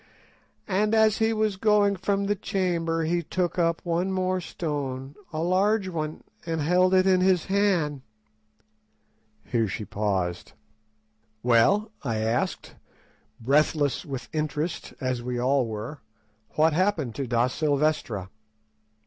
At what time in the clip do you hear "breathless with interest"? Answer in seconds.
13.39-14.91